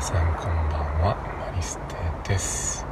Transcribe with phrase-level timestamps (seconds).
[0.00, 1.16] 皆さんこんばんは。
[1.38, 1.78] マリス
[2.24, 2.86] テです、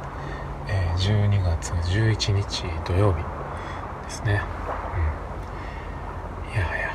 [0.67, 3.23] え12月11日土曜日
[4.03, 4.39] ですね。
[6.45, 6.53] うん。
[6.53, 6.93] いやいや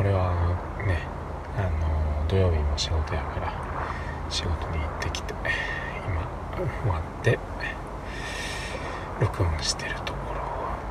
[0.00, 0.32] 俺は
[0.86, 1.02] ね
[1.58, 3.52] あの土曜日も仕事やから
[4.30, 5.34] 仕事に行ってきて
[6.06, 6.26] 今
[6.82, 7.38] 終わって
[9.20, 10.40] 録音してるところ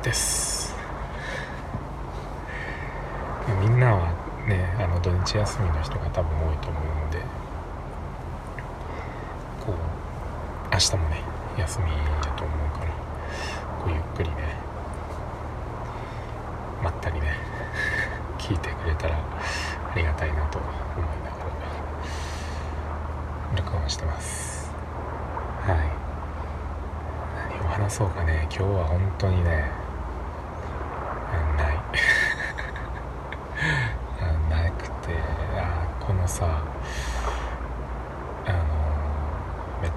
[0.04, 0.76] です。
[3.60, 4.12] みんなは
[4.46, 7.18] ねあの土日休みの人が多分多いと思うんで
[9.68, 9.74] こ
[10.67, 11.20] う明日もね
[11.58, 11.86] 休み
[12.22, 12.92] だと思うから
[13.82, 14.36] こうゆっくりね
[16.80, 17.34] まったりね
[18.38, 19.18] 聞いてくれたらあ
[19.96, 20.70] りがたいなと思い
[21.24, 21.38] なが
[23.56, 24.72] ら録音してます。
[25.66, 25.78] はい。
[27.58, 29.72] 何を話そうかね今日は本当にね
[31.56, 31.78] ない。
[34.48, 35.16] なくて
[35.56, 36.62] あこのさ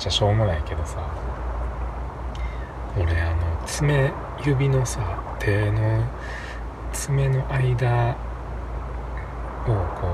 [0.02, 1.00] ちゃしょうもないけどさ。
[2.98, 4.12] 俺あの爪
[4.44, 5.00] 指のさ
[5.40, 6.04] 手の
[6.92, 8.16] 爪の間を
[9.66, 10.08] こ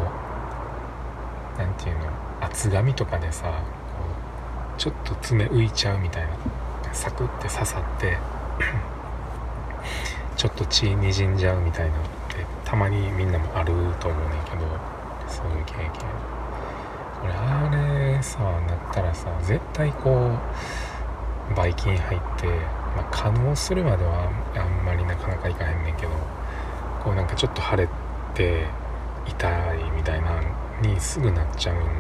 [1.56, 2.06] うなんていうの
[2.40, 4.04] 厚紙とかでさこ
[4.78, 6.30] うちょっと爪浮いちゃうみたいな。
[6.94, 8.18] サクって刺さって
[10.36, 14.66] ちょっと血にじんじゃうみたいなのってたまにみんなもあると思うねんけど
[15.28, 16.37] そういう経験。
[17.28, 17.70] 俺あ
[18.16, 20.32] れさなったらさ絶対こ
[21.52, 22.48] うばい菌入って、
[22.96, 26.10] まあ、可能するまではあんまりなかなかいかへんねんけど
[27.04, 27.88] こうなんかちょっと腫れ
[28.34, 28.66] て
[29.28, 30.42] 痛いみたいな
[30.82, 31.92] にすぐなっちゃうんよな。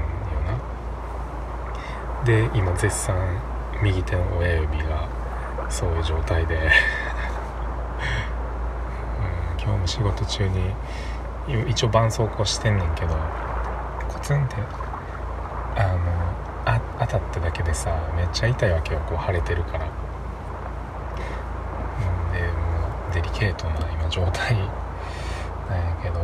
[2.25, 3.15] で今絶賛
[3.81, 5.07] 右手の親指が
[5.69, 6.61] そういう状態で、 うん、
[9.61, 10.73] 今日も仕事中に
[11.67, 13.15] 一応絆創膏してんねんけど
[14.07, 14.55] コツンって
[17.07, 19.85] あ当たっただけでさめっちゃ痛いわけよこう腫れてるから、
[22.33, 22.57] でも
[23.09, 24.55] うデリケートな今状態。
[24.55, 24.63] な
[25.75, 26.19] んやけど。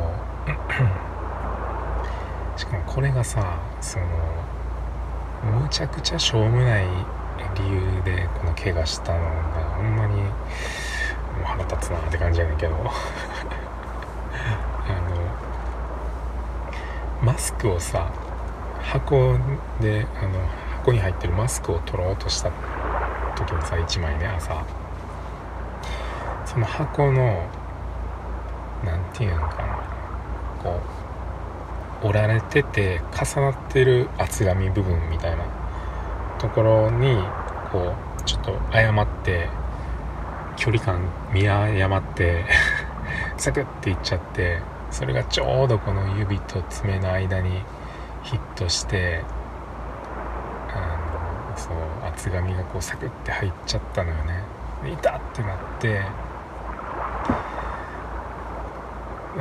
[2.58, 4.06] しかもこれがさその
[5.62, 6.86] むちゃくちゃしょうもない
[7.56, 9.26] 理由でこの怪我したのが
[9.78, 10.28] ほんまにも
[11.42, 12.76] う腹立つなって感じやねんけど。
[14.86, 15.16] あの
[17.22, 18.12] マスクをさ
[18.82, 19.38] 箱
[19.80, 20.32] であの
[20.84, 22.52] 箱に入ってるマスクを取ろうとした
[23.38, 24.66] 時にさ1枚ね朝。
[26.46, 27.48] その箱の
[28.84, 29.84] なんていうのかな。
[30.62, 30.82] こ
[32.04, 35.46] う折られてて重なってる厚紙部分みたいな
[36.38, 37.16] ところに
[37.72, 39.48] こうちょっと誤って
[40.58, 41.02] 距離感
[41.32, 42.44] 見誤って
[43.38, 44.60] サクッていっちゃって
[44.92, 47.64] それがちょうどこの指と爪の間に
[48.24, 49.24] ヒットして
[52.14, 54.44] 厚紙がこうサクッて入っちゃったのよね。
[54.84, 56.02] で痛ってなって。
[59.36, 59.38] あ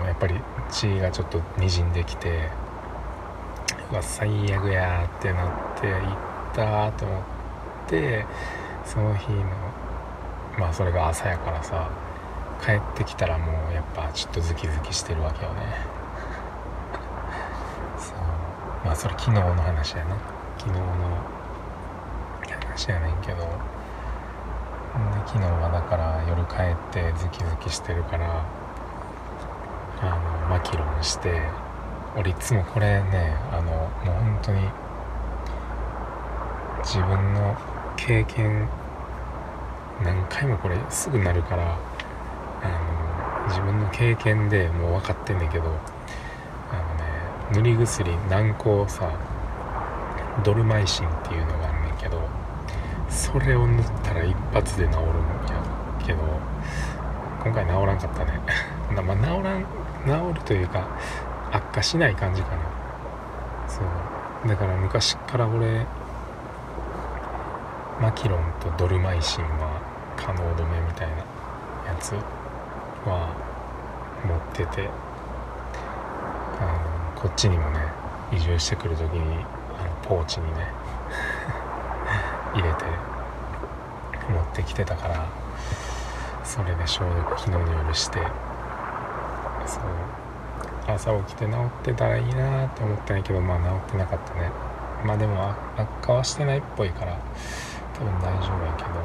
[0.00, 0.34] のやっぱり
[0.68, 2.50] 血がちょっとにじんできて
[3.90, 5.94] うわ最悪やってなっていっ
[6.54, 7.22] たと思っ
[7.88, 8.26] て
[8.84, 9.44] その日の
[10.58, 11.88] まあそれが朝やからさ
[12.60, 15.62] 帰ってきたらもうやっぱちょっとズキズキしてるわけよね。
[17.96, 18.16] そう。
[18.84, 20.16] まあそれ昨日の話やな。
[20.58, 20.84] 昨日の
[22.78, 23.38] 話やねんけど。
[23.38, 23.44] で
[25.26, 28.44] 昨日はだから夜帰ってズキズキしてるから
[30.00, 31.40] あのマキロンして
[32.16, 34.60] 俺いつもこれねあのもう本当に
[36.82, 37.56] 自分の
[37.96, 38.68] 経験
[40.02, 41.78] 何回もこれすぐなるから
[42.62, 46.76] あの自分の経験でもう分かってんねんけどあ
[47.52, 49.12] のね塗り薬軟膏さ
[50.44, 51.77] ドルマイシンっていうのがね
[53.32, 55.62] それを塗ったら一発で治るんや
[56.04, 56.18] けど
[57.44, 58.40] 今回治らんかったね。
[59.02, 60.86] まあ治らん治るというか
[61.52, 62.62] 悪化しない感じかな。
[63.68, 64.48] そう。
[64.48, 65.86] だから昔から俺
[68.00, 69.80] マキロンとドルマイシンは
[70.16, 71.24] 可能止めみたいなや
[72.00, 72.14] つ
[73.04, 73.34] は
[74.24, 74.88] 持ってて
[76.60, 77.80] あのこっちにもね
[78.32, 79.44] 移住してくる時に
[79.78, 80.68] あのポーチにね
[82.54, 82.84] 入れて
[84.28, 85.26] 持ってきてたから
[86.44, 88.18] それで消毒昨日の夜して
[89.66, 89.82] そう。
[90.86, 94.50] 朝起きて治ってたらいいなと思ったんやけどまあ治ってなかったね。
[95.04, 97.18] まあでも悪化はしてないっぽいから
[97.94, 99.04] 多分大丈夫やけど今日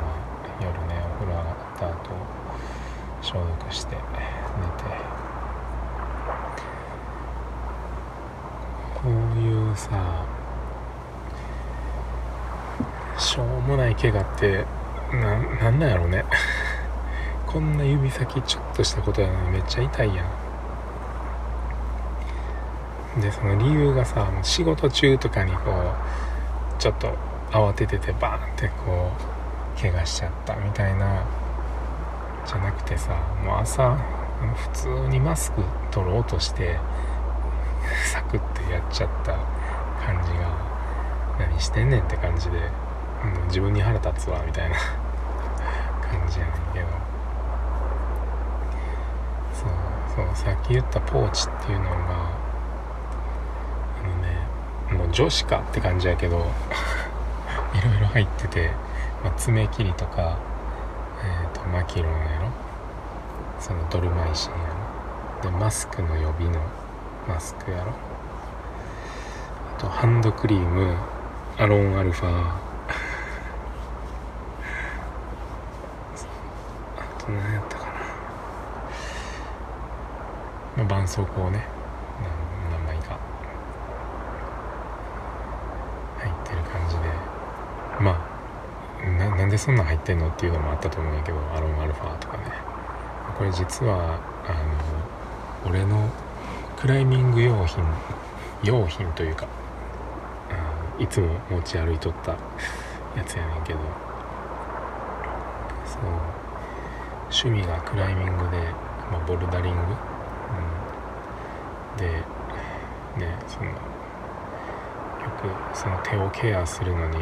[0.00, 0.14] は
[0.62, 2.10] 夜ねお風呂上がった後
[3.20, 4.10] 消毒して寝て。
[9.02, 9.10] こう
[9.40, 10.26] いうさ
[13.20, 14.64] しょうもない怪我って
[15.12, 16.24] ななんなんやろうね。
[17.46, 20.22] こんな指先ちょっとしたことやのにめっちゃ痛いや
[23.16, 23.20] ん。
[23.20, 27.12] でその理由がさ仕事中とかにこうちょっと
[27.50, 29.10] 慌てててバーンってこ
[29.76, 31.22] う怪我しちゃったみたいな
[32.46, 33.14] じゃなくてさ
[33.44, 33.96] もう朝
[34.54, 36.78] 普通にマスク取ろうとして
[38.12, 39.32] サクッてやっちゃった
[40.06, 40.70] 感じが
[41.38, 42.58] 何してんねんって感じで、
[43.24, 44.76] うん、自分に腹立つわみたいな。
[46.02, 46.86] 感じやねんけど。
[49.52, 49.68] そう
[50.16, 51.96] そうさっき言ったポーチっていうのがあ
[54.90, 56.38] のねもう女子かって感じやけど
[57.74, 58.70] いろいろ入ってて、
[59.22, 60.38] まあ、爪切りとか、
[61.22, 62.48] えーと、マキロンやろ？
[63.60, 64.58] そのドルマイシンや
[65.44, 65.50] ろ？
[65.50, 66.60] でマスクの予備の
[67.28, 67.92] マスクやろ？
[69.76, 70.96] あとハンドクリーム
[71.58, 72.60] アロンアルファあ
[77.18, 77.90] と何やったか
[80.76, 81.64] まあ、絆創膏ね
[82.70, 83.18] 何枚か。
[86.18, 87.02] 入ってる感じで。
[88.00, 92.44] まあなんでそんなん入ってんのっていうのもあったと思うんやけどアロンアルファとかね。
[93.38, 94.52] これ実はあ
[95.64, 96.08] の俺の
[96.78, 97.82] クライミング用品
[98.62, 99.46] 用品というか
[100.98, 102.32] いつも持ち歩いとった
[103.16, 103.78] やつやねんけど。
[105.86, 106.00] そう。
[107.32, 108.58] 趣味がクライミングで、
[109.10, 109.80] まあ、ボルダリング。
[111.96, 112.06] で
[113.18, 113.76] ねそのよ
[115.72, 117.16] くその手をケアするのに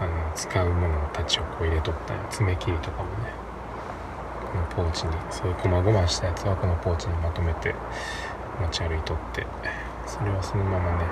[0.00, 3.42] あの使うものたちをこう入れとったん爪切りとかもね。
[4.52, 7.74] このポーチにそういう細々したやつはこのポーチにまとめて
[8.60, 9.46] 持ち歩いとって。
[10.06, 11.04] それはそのままね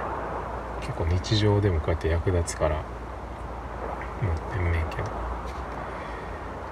[0.80, 2.82] 結構日常でもこうやって役立つから
[4.20, 5.04] 持ってんねんけど。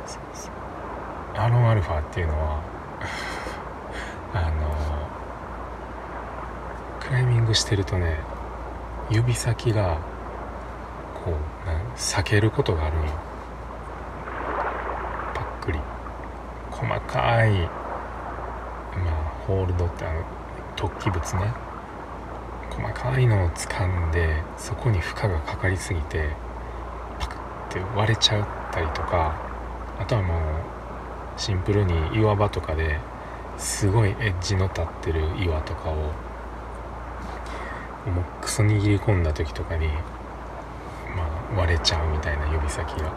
[0.05, 0.53] そうそう。
[1.37, 2.61] アロンアルファっていうのは
[4.35, 4.69] あの
[7.01, 8.19] クライミングしてるとね
[9.11, 9.99] 指先が
[11.25, 13.07] こう避けることがあるんよ
[15.35, 15.79] パックリ。
[16.71, 17.71] 細かいま
[19.11, 20.23] あホールドってあの
[20.77, 21.53] 突起物ね。
[22.71, 26.29] 細かいのを掴んでそこに負荷がかかりすぎて
[27.19, 27.39] パクっ
[27.71, 29.35] て割れちゃったりとか
[29.99, 33.01] あとはもうシンプルに岩場とかで
[33.57, 36.28] すごいエッジの立ってる岩とかを
[38.09, 41.25] もうクソ握り込んだ時とかに、ま
[41.55, 43.13] あ、割れちゃうみたいな指先が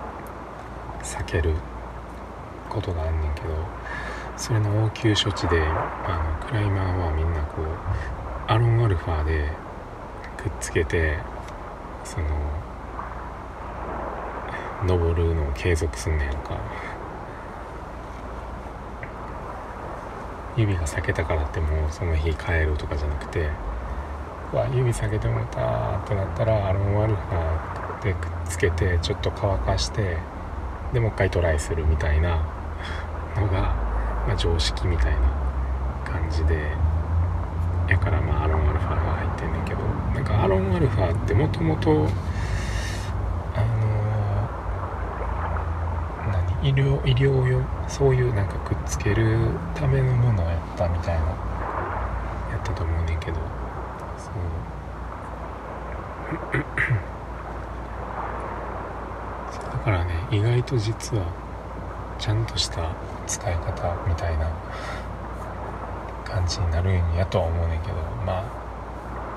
[1.04, 1.54] 避ける
[2.70, 3.50] ことがあんねんけど
[4.38, 7.66] それの応急処置であのクライマーはみんなこう
[8.48, 9.50] アロンアルファで
[10.38, 11.18] くっつけて
[12.04, 12.28] その
[14.86, 16.58] 登るのを継続すんねやんか。
[20.58, 23.50] 指が裂けたからってもうその日帰るとかじゃなくて
[24.54, 30.18] わ指裂けてもらったってなったらアロンアルファでくっつけてちょっと乾かして
[30.94, 32.38] でもう一回トライするみたいな
[33.36, 33.76] のが、
[34.28, 35.20] まあ、常識みたいな
[36.06, 36.56] 感じで
[37.88, 39.80] やからまあアロンアルファが入ってんねんけど
[40.14, 42.08] なんかアロンアルファってもともと
[46.64, 51.26] 医療医療用そういうなんかくっつけるためのものやったみたいな
[52.52, 53.38] やったと思うねんけど
[54.18, 54.34] そう
[59.72, 61.26] だからね意外と実は
[62.18, 62.96] ちゃんとした
[63.28, 64.50] 使い方みたいな
[66.24, 67.96] 感じになるんやとは思うねんけど
[68.26, 68.40] ま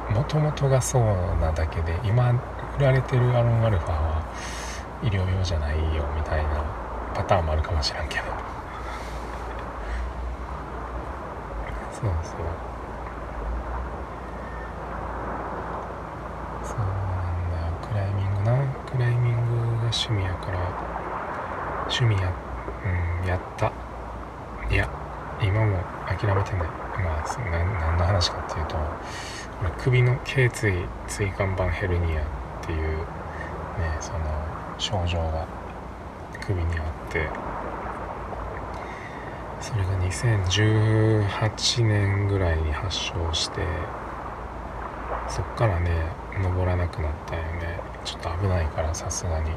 [0.08, 1.02] あもともとがそう
[1.40, 2.30] なだけで今
[2.78, 4.22] 売られてるアロンアルファは
[5.02, 6.62] 医療用じゃないよみたいな
[7.14, 8.24] パターンもあるかもしらんけど。
[12.04, 12.36] そうそう
[16.62, 20.58] そうなんだよクライミングなクライミングが趣味やから
[21.88, 22.32] 趣味や
[23.22, 23.72] うんやった。
[24.70, 24.88] いや
[25.40, 26.68] 今も諦めてない。
[27.02, 28.76] まあ何の話かっていうと
[29.78, 30.72] 首の頸椎
[31.08, 32.24] 椎間板ヘルニアっ
[32.66, 33.04] ていうね
[34.00, 34.18] その
[34.78, 35.46] 症状が
[36.40, 37.28] 首にあって
[39.60, 43.62] それが2018年ぐらいに発症して
[45.28, 45.90] そっからね
[46.42, 47.80] 登らなくなったよね。
[48.04, 49.56] ちょっと危ないからさすがにうん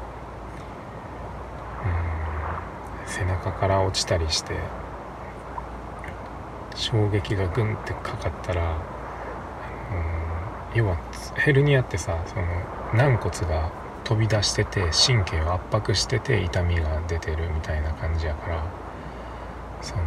[3.18, 4.54] 背中から落ちたりして
[6.76, 8.76] 衝撃がグンってかかったら、
[10.74, 10.96] 要は
[11.34, 12.46] ヘルニアってさその
[12.94, 13.72] 軟骨が
[14.04, 18.64] 飛び出してて神経を圧迫してて痛みが出てるみたいな感じやから
[19.82, 20.02] その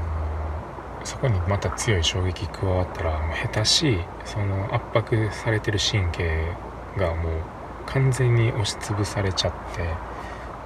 [1.03, 6.53] そこにまた強い衝撃加わったらもう下手しその圧迫されてる神経
[6.97, 7.41] がもう
[7.85, 10.10] 完全に押しつぶされちゃって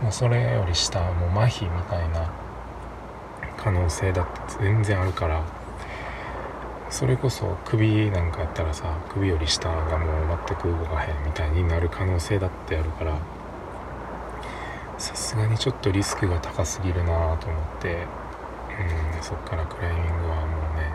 [0.01, 2.29] もうそれより下もう麻痺みたいな
[3.57, 5.43] 可能性だって全然あるから
[6.89, 13.17] それこそ首なんかやったらさ首より下がもう全く動かへんみたいになる可能性だってあるから
[14.97, 18.07] さすがにちょっとリスクが高すぎるなと思って
[19.17, 20.91] うんそっからクライミングはもうね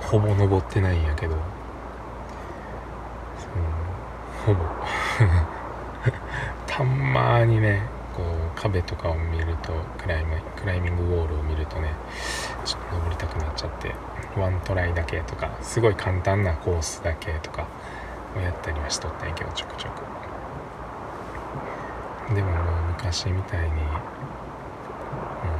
[0.00, 1.36] うんほぼ登ってないんやけど
[4.44, 4.83] ほぼ。
[7.14, 7.80] まにね
[8.12, 8.26] こう
[8.60, 10.24] 壁とかを見るとクライ
[10.56, 11.94] クライミングウォールを見るとね
[12.64, 13.94] ちょっと登りたくなっちゃって
[14.36, 17.68] ワントライだけとかすごい簡単なコースだけとか
[18.36, 20.02] をやったりはしとったんやけどちょくちょく。
[22.34, 23.70] でももう昔みたいに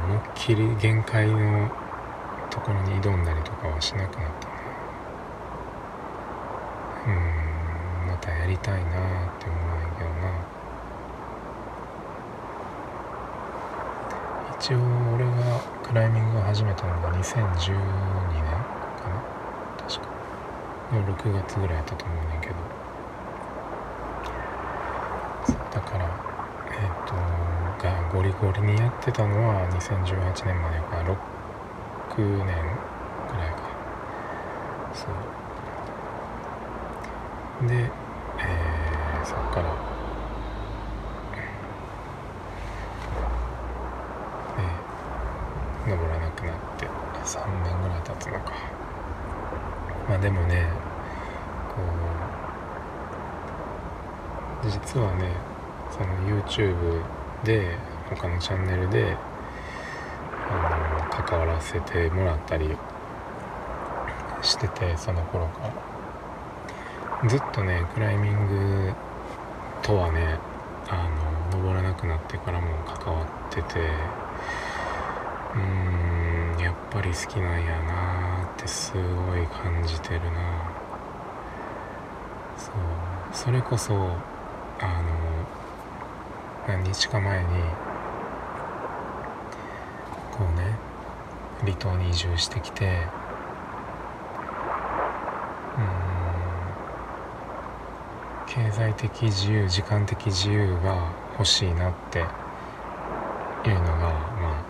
[0.07, 1.71] 思いっきり限界の
[2.49, 4.53] ところに挑んだりとかはしなくなったな。
[7.07, 10.55] うんまたやりたいなって思うんやけどな
[14.57, 14.77] 一応
[15.13, 17.79] 俺がクライミングを始めたのが2012年か
[19.07, 19.23] な？
[19.87, 20.09] 確か。
[20.91, 22.55] 6月ぐらいやったと思うねんけど。
[25.71, 26.03] だから
[26.67, 27.13] えっ、ー、と
[27.81, 33.61] がゴリゴリにやってたのは2018年までか6年ぐらいか。
[34.93, 35.05] そ
[37.63, 37.67] う。
[37.69, 39.95] で、えー、そっから
[45.87, 46.87] 登らなくなって
[47.23, 48.53] 3年ぐらい経つのか
[50.09, 50.67] まあでもね
[51.69, 51.81] こ
[54.67, 55.31] う実はね
[55.91, 56.07] その
[56.41, 57.03] YouTube
[57.43, 57.77] で
[58.09, 59.15] 他のチャンネルで
[60.49, 62.77] あの関わらせてもらったり
[64.41, 65.95] しててその頃から。
[67.29, 68.93] ずっとねクライミング
[69.81, 70.37] とはね
[70.89, 71.09] あ
[71.51, 73.79] の登らなくなってからも関わってて
[75.55, 80.71] うんやっぱり好きなんやなってすごい感じてるな。
[82.57, 82.73] そう。
[83.31, 83.93] それこそ
[84.79, 85.15] あの
[86.67, 87.45] 何日か前に
[90.31, 90.84] こうね
[91.61, 92.85] 離島に移住してきて
[95.77, 95.85] うん
[98.47, 102.25] 経済的自由時間的自由が欲しいなっていう
[103.73, 104.65] のがま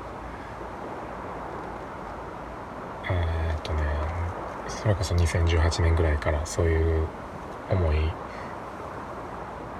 [3.03, 3.83] あえー、っとね
[4.67, 7.07] それこそ2018年ぐらいからそういう
[7.69, 7.97] 思い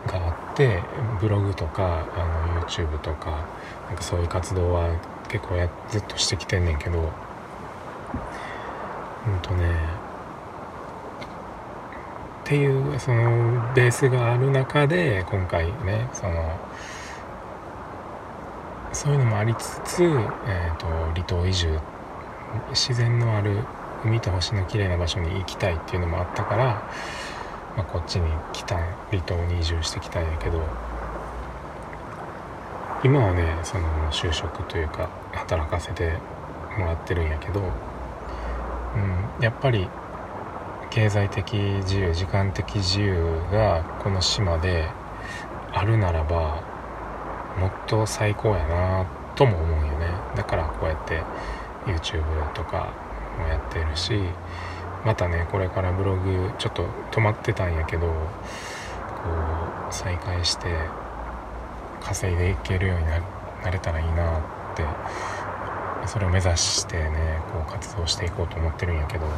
[0.08, 0.82] があって
[1.20, 3.48] ブログとかあの YouTube とか
[3.88, 4.90] なんかそういう活動は
[5.36, 6.98] 結構やずっとしてきてんねんけど
[9.28, 9.66] うんとね。
[12.46, 16.58] っていうそのベースがある中で今回ねその
[18.94, 21.80] そういうのもありつつ、えーと、離島移住
[22.70, 23.58] 自然のある
[24.06, 26.66] 海と星の綺麗な場所に行きたいっていうのもあったから、
[27.76, 28.78] まあ、こっちに来た
[29.10, 30.62] 離島に移住してきたんやけど
[33.06, 36.18] 今はねその就職というか働かせて
[36.76, 39.88] もらってるんやけど、うん、やっぱり
[40.90, 43.14] 経済的自由時間的自由
[43.52, 44.90] がこの島で
[45.72, 46.64] あるならば
[47.60, 50.08] もっと最高やなとも思うよね。
[50.36, 51.22] だからこうやって
[51.86, 52.92] YouTube とか
[53.38, 54.20] もやってるし
[55.06, 58.14] またねこれからブログちょっと止まってたんやけどこ
[59.92, 60.70] う再開して
[62.06, 64.42] 稼いでいけるようになれたらいいなっ
[64.76, 64.86] て
[66.08, 69.26] それを目指してねこう活動していこうと思ってるんやけど。
[69.26, 69.34] うん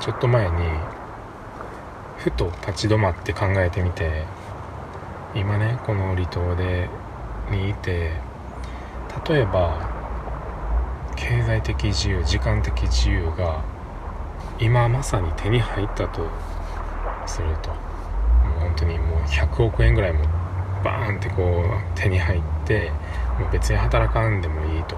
[0.00, 0.56] ちょっと前に
[2.16, 4.24] ふと立ち止まって考えてみて
[5.34, 6.88] 今ねこの離島で
[7.50, 8.12] にいて
[9.28, 9.90] 例えば
[11.16, 13.62] 経済的自由時間的自由が
[14.58, 16.26] 今まさに手に入ったと
[17.26, 17.89] すると。
[18.60, 20.24] 本当にもう100億円ぐらいも
[20.84, 22.92] バーンってこう手に入って
[23.38, 24.96] もう別に働かんでもいいと。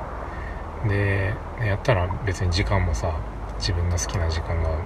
[0.88, 3.14] でやったら別に時間もさ
[3.58, 4.76] 自分の好きな時間がも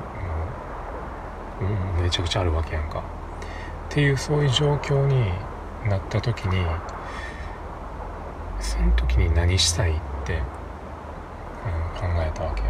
[1.98, 3.00] うめちゃくちゃあるわけやんか。
[3.00, 3.02] っ
[3.88, 5.30] ていうそういう状況に
[5.88, 6.64] なった時に
[8.60, 12.68] その時に何したいって、うん、考えたわけよ。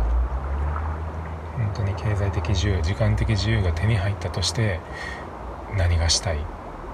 [1.56, 4.78] 本当に経済的自由時間的自由が手に入ったとして
[5.74, 6.40] 何がしたいっ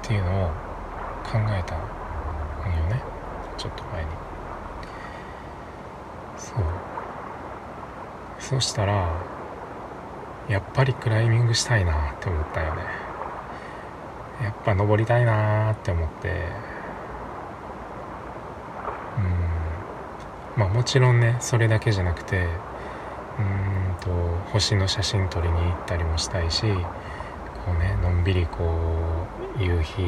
[0.02, 0.48] ていうのを
[1.24, 1.78] 考えたん
[2.76, 3.02] よね。
[3.56, 4.10] ちょっと前に。
[6.36, 6.64] そう。
[8.38, 9.08] そしたら
[10.48, 12.82] やっぱりクライミングしたいなって思ったよね。
[14.42, 16.28] やっぱ登りたいなって思って。
[19.18, 19.52] うん。
[20.56, 22.46] まあもちろんねそれだけじゃなくて
[23.38, 24.10] うんと
[24.52, 26.66] 星の写真撮りに行ったりもしたいし
[27.64, 28.64] こうねのんびりこ
[29.58, 30.02] う夕日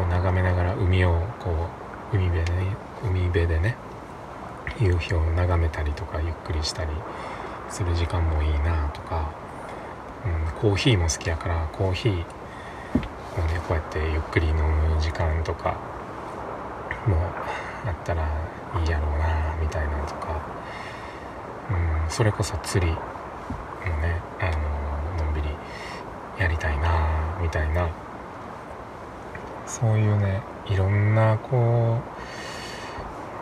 [0.00, 1.68] を眺めながら海をこ
[2.12, 3.76] う海辺で、ね、海辺でね
[4.80, 6.90] 夕日を眺めたりとかゆっくりしたり
[7.70, 9.30] する時間もいいなとか、
[10.24, 15.80] うん、コーヒーも好きやからコーヒーをねこうやってゆっくり飲む時間とか
[17.06, 17.16] も
[17.84, 18.22] あったら
[18.82, 20.40] いいやろうなみたいなとか、
[21.70, 22.98] うん、それこそ釣りも
[24.00, 24.75] ねあの
[26.38, 27.88] やりたいなみたいな。
[29.66, 32.00] そういうねいろんなこ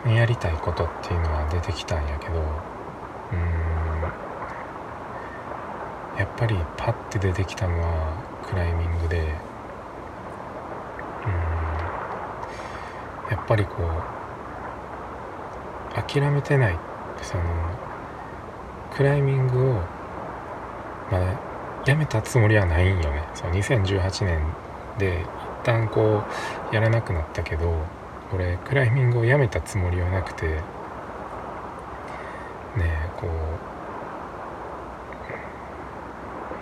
[0.05, 2.41] うやりたいことっていうのは出てきたんやけどう
[3.35, 4.11] ん。
[6.17, 9.35] やっぱりパッて出てきたのはクライミングで
[11.25, 11.31] うん。
[13.31, 14.03] やっぱりこう
[15.93, 16.79] 諦めてない
[17.21, 17.43] その
[18.91, 19.73] クライミングを
[21.11, 21.39] まだ
[21.85, 23.23] やめたつもりはないんよね。
[23.33, 24.57] そう2018年
[24.97, 26.23] で一旦こ
[26.71, 27.89] うやらなくなったけど
[28.33, 30.63] 俺クライミングをやめたつもりはなくて。
[32.75, 33.27] ねこ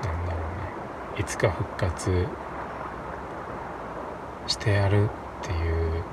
[0.02, 0.74] うなんだろうな。
[1.16, 2.30] いつか復活
[4.48, 5.10] してやるっ
[5.42, 6.04] ていう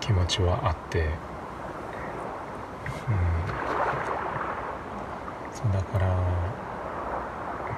[0.00, 1.20] 気持ちはあって。
[3.08, 3.56] うん。
[5.50, 6.51] そうだから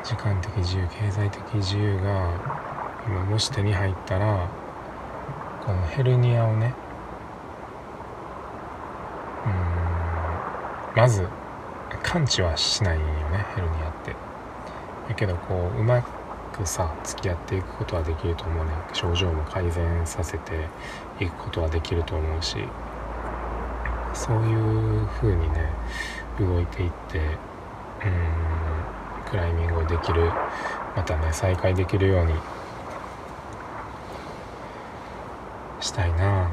[0.05, 2.39] 時間的自由経済的自由が
[3.07, 4.51] 今もし手に入ったら
[5.65, 6.75] このヘルニアをね
[9.47, 11.27] うんまず
[12.03, 14.15] 完治はしないよねヘルニアって。
[15.09, 16.03] やけどこううま
[16.53, 18.73] くさ付き合っていくことはできると思うね。
[18.93, 20.71] 症状も改善させて
[21.19, 22.59] いくことはできると思うし。
[24.13, 25.71] そういう風にね
[26.39, 27.19] 動いていって
[28.05, 28.85] うん
[29.35, 30.31] クライミングをできる
[30.95, 32.35] またね再開できるように
[35.81, 36.51] したいなっ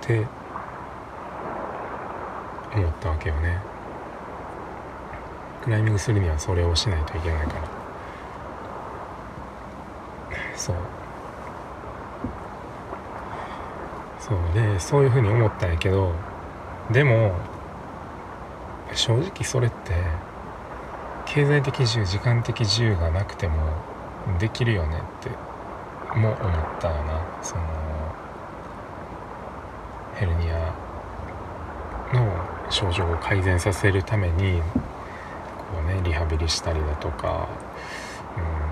[0.00, 0.28] て
[2.72, 3.60] 思ったわけよね。
[5.64, 7.68] クライミングするにはそれをしないといけないから。
[10.56, 10.76] そう。
[14.20, 14.38] そう。
[14.54, 16.12] でそういうふうに思ったんやけど
[16.92, 17.34] でも
[18.94, 20.29] 正直それって
[21.32, 23.54] 経済的自由時間的自由がなくても
[24.40, 25.30] できるよねって
[26.18, 27.38] も思ったよな。
[27.40, 27.62] その
[30.16, 30.74] ヘルニア
[32.12, 34.66] の症状を改善させるためにこ
[35.84, 37.48] うねリハビリしたりだとか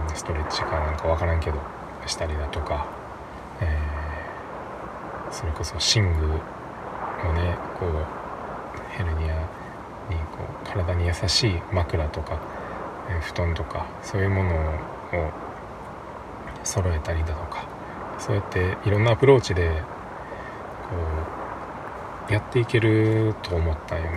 [0.08, 1.58] うんストレッチかなんか分からんけど
[2.06, 2.88] したりだとか、
[3.60, 8.04] えー、それこそ寝具をねこう
[8.96, 9.57] ヘルニア
[10.08, 12.40] にこう体に優しい枕とか、
[13.10, 14.54] え、布団とかそういうものを
[16.64, 17.68] 揃えたりだとか
[18.18, 20.96] そうやっていろんなアプローチでこ
[22.28, 24.08] うやっていけると思ったよね。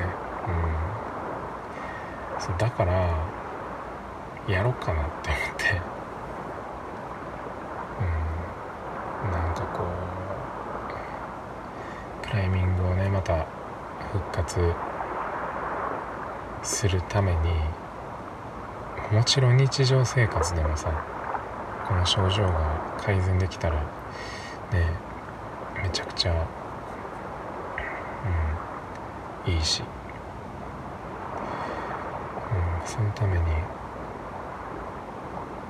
[2.38, 2.94] うん、そうだから
[4.48, 6.02] やろうかなって思って。
[9.32, 9.84] なんかこ
[12.24, 13.46] うクライミングをねまた
[14.12, 14.74] 復活
[16.64, 17.40] するために
[19.12, 21.04] もちろん日常生活でもさ
[21.88, 23.82] この症状が改善できたら
[24.72, 25.12] ね
[25.82, 26.48] めちゃくちゃ、
[29.46, 29.88] うん、いいし、うん、
[32.88, 33.46] そのために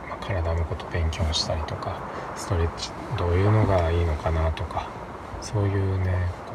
[0.10, 2.00] ま体のこと勉強したりとか
[2.36, 4.90] ストレッチどういうのがいいのかなとか
[5.42, 6.54] そういうねこ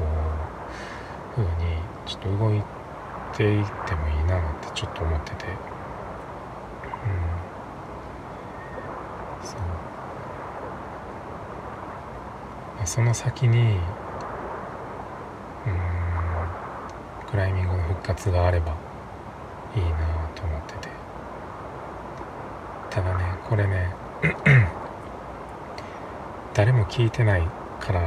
[1.43, 2.76] う風にちょっと動いて
[3.37, 5.47] ていってもいいなってちょっと思ってて。
[7.05, 7.45] うん。
[9.43, 9.61] そう、
[12.79, 13.81] あ、その先に
[15.67, 16.49] うん
[17.27, 18.77] クライミングの復活があれば
[19.75, 20.91] いいなと思ってて。
[22.91, 23.95] ただねこれね
[26.55, 27.47] 誰も聞いてない
[27.79, 28.01] から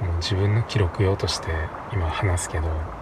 [0.00, 1.50] もう自分の記録用として
[1.92, 3.01] 今話すけど。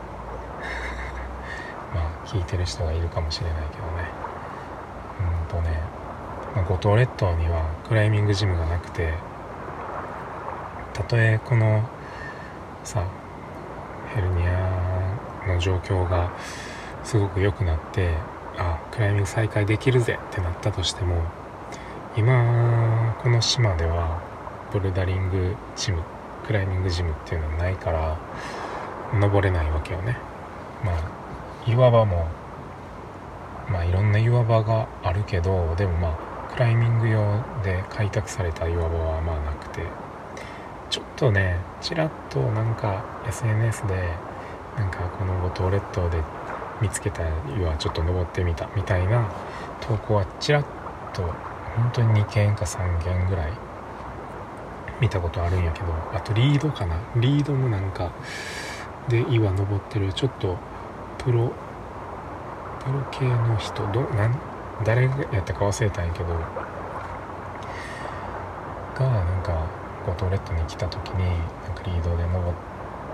[2.30, 4.04] 聞いてる人がいるかもしれないけどね。
[5.42, 5.82] うんとね、
[6.54, 9.14] ま、五島列島にはクライミングジムがなくて
[10.94, 11.88] たとえこの
[12.84, 13.04] さ
[14.14, 16.30] ヘルニアの状況が
[17.02, 18.14] すごく良くなって
[18.56, 21.16] あクライミング再開できるぜってなったとしても
[22.16, 24.22] 今この島では
[24.72, 26.02] ボルダリングジム
[26.46, 28.18] クライミングジムっていうのはないから
[29.18, 30.16] 登れないわけよね。
[30.84, 31.19] まあ
[31.66, 32.26] 岩場も
[33.68, 39.82] まあいろんな岩場があるけどでもまあクライミング用で開拓された岩場はまあなくて。
[40.90, 43.94] ちょっとねちらっとなんか SNS で
[44.76, 46.20] なんかこの五島列島で
[46.82, 47.22] 見つけた
[47.56, 49.30] 岩ちょっと登ってみたみたいな
[49.80, 50.64] 投稿はちらっ
[51.12, 53.52] と本当に2件か3件ぐらい
[55.00, 56.96] 見たことあるんやけどあとリードかな？
[57.14, 58.10] リードもなんか
[59.06, 60.56] で岩登ってるちょっと
[61.22, 61.52] プロ
[62.78, 64.40] プロ系の人どなん
[64.84, 66.28] 誰がやったか忘れたんやけど
[68.94, 69.66] がなんか
[70.06, 72.54] 五島列島に来た時になんかリードで登っ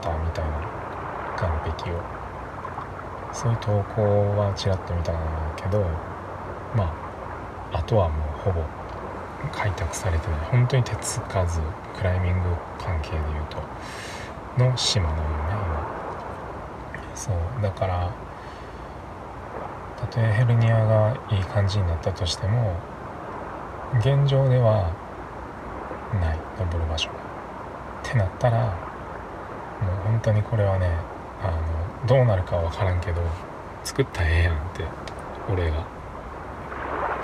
[0.00, 0.60] たみたいな
[1.36, 1.46] 岸
[1.84, 2.00] 壁を。
[3.32, 4.02] そういう投稿
[4.38, 5.20] はちらっと見たんだ
[5.56, 5.82] けど
[6.74, 6.84] ま
[7.72, 8.62] ああとはもうほぼ
[9.52, 10.40] 開拓されてない。
[10.50, 11.60] 本当に手つかず
[11.96, 15.65] クライミング関係でいうとの島のよね
[17.26, 18.12] そうだから
[19.96, 22.76] たとえヘルニアがいい感じになったとしても
[23.98, 24.94] 現状では
[26.20, 27.14] ない登る場所が。
[27.16, 27.18] っ
[28.08, 28.66] てなったら
[29.80, 30.86] もう本当にこれはね
[31.42, 33.20] あのどうなるかは分からんけど
[33.82, 34.84] 作ったらええやんって
[35.50, 35.84] 俺が。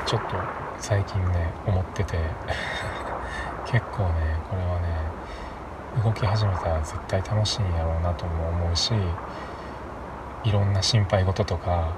[0.05, 0.37] ちょっと
[0.79, 2.19] 最近ね思ってて。
[3.65, 5.13] 結構ねこれはね
[6.03, 8.93] 動き始めたら絶対楽しいんやろうなとも思うし
[10.45, 11.93] いろんな心配事とか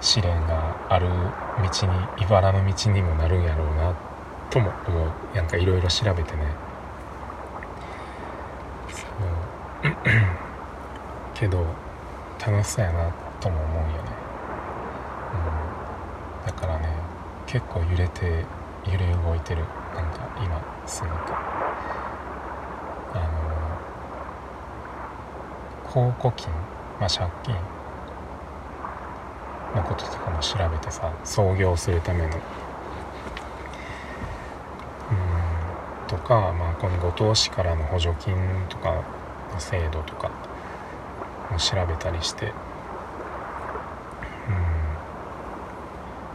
[0.00, 3.94] 試練がある道に茨の道にもなるんやろうな
[4.50, 5.36] とも思う。
[5.36, 6.46] なんかいろいろ調べてね。
[8.90, 9.06] そ
[9.88, 9.96] う。
[11.34, 11.64] けど
[12.44, 14.10] 楽しそうやなとも思うよね、
[16.42, 16.88] うん、だからね
[17.46, 18.44] 結構揺れて
[18.86, 19.64] 揺れ動いてる。
[19.94, 21.32] なんか今すごく。
[23.12, 23.80] あの
[25.84, 26.52] 公庫金
[27.00, 27.56] まあ借金
[29.74, 32.26] のこととかも調べてさ創業するための。
[32.26, 32.40] うん。
[36.08, 38.34] とか、まあ、この五島市からの補助金
[38.68, 39.02] とか
[39.52, 40.30] の制度とか
[41.50, 42.46] も調べたりして。
[42.46, 42.52] うん。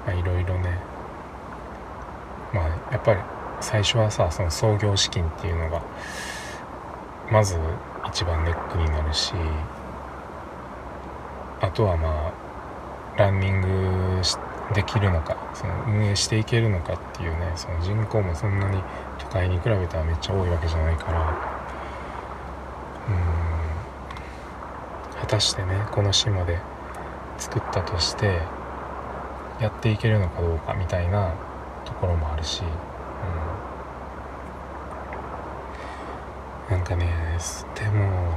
[0.06, 0.80] まあいろいろね。
[2.54, 3.20] まあやっぱり
[3.60, 5.84] 最初はさその創業資金っていうのが
[7.32, 7.58] まず
[8.08, 9.34] 一番ネックになるし
[11.60, 12.34] あとはまあ
[14.74, 18.82] できるのかその運営していけるのかっていうねその人口もそんなに
[19.20, 21.56] 都会に比べたらめっちゃ多いわけじゃないから
[23.10, 23.12] う
[25.18, 26.60] ん果たしてねこの島で
[27.38, 28.42] 作ったとして
[29.60, 31.34] やっていけるのかどうかみたいな
[31.86, 32.64] ところもあるし、
[36.70, 37.38] うん、なんかね
[37.76, 38.34] でも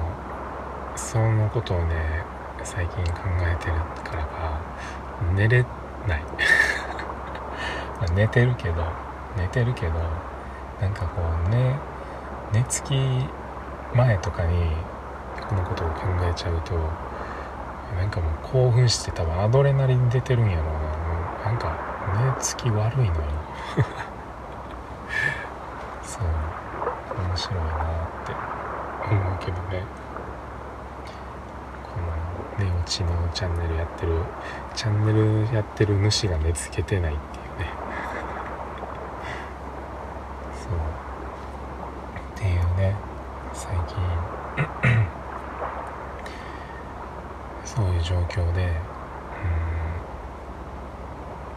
[0.95, 2.23] そのことをね
[2.65, 4.61] 最近考えてるからか
[5.35, 5.65] 寝れ
[6.09, 6.25] ない。
[8.15, 8.83] 寝てるけど
[9.37, 9.93] 寝てるけど
[10.81, 11.77] なんかこうね
[12.53, 12.95] 寝つき
[13.95, 14.73] 前とかに
[15.49, 16.75] このことを考えちゃうと
[17.97, 20.67] なんかもう興奮して多分アドレナリン出てるんやろう
[21.45, 21.45] な。
[21.45, 21.77] なんか
[22.37, 23.13] 寝つき悪いのよ
[26.03, 26.23] そう。
[27.27, 27.75] 面白いなっ
[28.27, 28.33] て
[29.11, 29.83] 思うけどね。
[32.89, 34.13] ちのチャンネルやってる
[34.75, 37.71] チャンネルやってる主が寝つけてないっていうね。
[40.57, 40.73] そう。
[42.33, 42.97] っていうね。
[43.53, 43.97] 最近。
[47.65, 48.81] そういう状況でうん。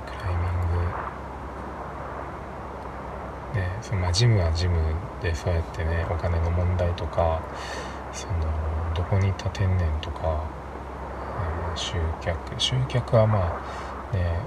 [0.06, 0.46] クライミン
[3.54, 3.60] グ。
[3.60, 4.78] でそのまあジムはジム
[5.22, 7.42] でそうやってねお金の問題とか
[8.14, 8.34] その
[8.94, 10.44] どこに建てんねんとか、
[11.76, 12.60] 集客。
[12.60, 13.62] 集客はま
[14.12, 14.40] あね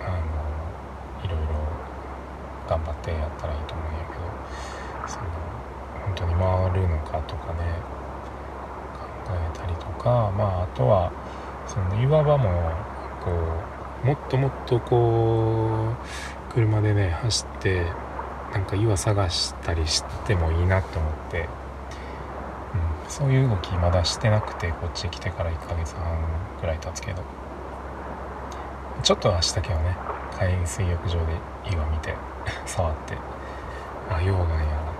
[0.00, 1.54] あのいろいろ
[2.68, 5.24] 頑張ってやったらいいと思うんやけどその
[6.06, 7.60] 本当に回るのかとかね
[8.94, 11.12] 考えたりとかまああとは
[11.66, 12.50] その岩場も
[13.24, 13.30] こ
[14.04, 15.94] うもっともっとこ
[16.50, 17.86] う車でね走って
[18.52, 21.48] なんか岩探したりしてもいいなと思って、
[23.08, 26.18] そういう動きまだしてなくてこっち来てから1ヶ月半
[26.60, 27.22] ぐらい経つけど。
[29.02, 29.96] ちょっとはしたけどね
[30.32, 31.32] 海水浴場で
[31.70, 32.14] 岩見て
[32.66, 33.14] 触って
[34.10, 34.58] あ溶岩やなみ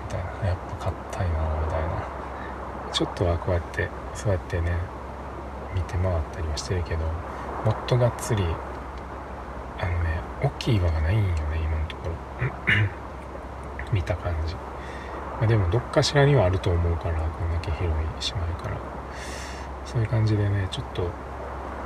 [0.09, 0.49] たいな。
[0.49, 1.89] やっぱ硬いなみたいな。
[2.93, 4.73] ちょっとはこうやってそうやってね
[5.75, 7.05] 見て回ったりはしてるけど
[7.65, 8.45] もっとがっつり
[9.79, 12.15] あのね大きい岩がないんよね今のところ。
[13.93, 14.57] 見た感じ、
[15.39, 18.77] まあ、でもどっかしらにはあると思うからこんだけ広い島やから。
[19.85, 21.09] そういう感じでねちょっと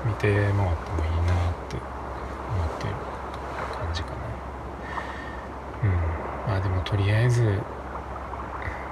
[0.06, 0.76] 見て回ってもいいなっ
[1.68, 2.94] て思ってる
[3.76, 4.16] 感じかな。
[5.84, 5.90] うん。
[6.48, 7.60] まあでもとりあえず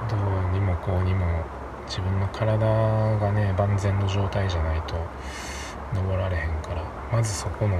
[0.08, 1.44] どうにもこうにも
[1.86, 4.94] 自分の体がね万全の状態じゃないと
[5.94, 7.76] 登られへんからまずそこの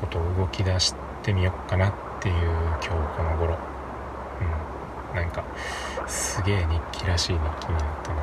[0.00, 3.71] ことを動き出してみよっかなっていう今日この頃。
[5.14, 5.44] なんか
[6.06, 8.22] すげえ日記らしい日記になったな。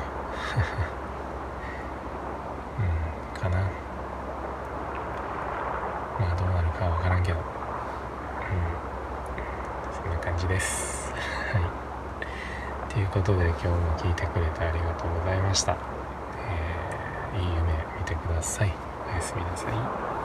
[2.80, 2.82] う
[3.36, 3.58] んかな。
[6.18, 7.38] まあどうなるかは分からんけど。
[7.38, 7.44] うん。
[9.94, 11.14] そんな感じです。
[11.54, 11.62] はい。
[12.92, 15.76] ということで今日も聞いてくれてありがとうございました、
[17.32, 17.62] えー、いい夢
[17.98, 18.72] 見てください。
[19.08, 20.19] おやすみなさい。